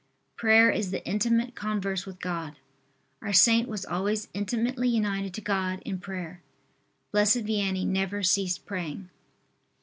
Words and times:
Prayer 0.35 0.71
is 0.71 0.89
the 0.89 1.07
intimate 1.07 1.53
converse 1.53 2.07
with 2.07 2.19
God. 2.19 2.55
Our 3.21 3.33
Saint 3.33 3.67
was 3.69 3.85
always 3.85 4.29
intimately 4.33 4.89
united 4.89 5.31
to 5.35 5.41
God 5.41 5.79
in 5.85 5.99
prayer. 5.99 6.41
Blessed 7.11 7.45
Vianney 7.45 7.85
never 7.85 8.23
ceased 8.23 8.65
praying. 8.65 9.11